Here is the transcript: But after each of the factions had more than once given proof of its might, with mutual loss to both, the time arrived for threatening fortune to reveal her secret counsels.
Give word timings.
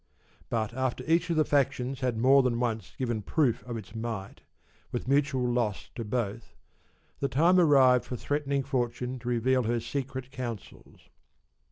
But 0.49 0.73
after 0.73 1.03
each 1.05 1.29
of 1.29 1.35
the 1.35 1.45
factions 1.45 1.99
had 1.99 2.17
more 2.17 2.41
than 2.41 2.59
once 2.59 2.95
given 2.97 3.21
proof 3.21 3.61
of 3.67 3.77
its 3.77 3.93
might, 3.93 4.41
with 4.91 5.07
mutual 5.07 5.43
loss 5.47 5.91
to 5.93 6.03
both, 6.03 6.55
the 7.19 7.27
time 7.29 7.59
arrived 7.59 8.05
for 8.05 8.15
threatening 8.15 8.63
fortune 8.63 9.19
to 9.19 9.29
reveal 9.29 9.61
her 9.61 9.79
secret 9.79 10.31
counsels. 10.31 11.09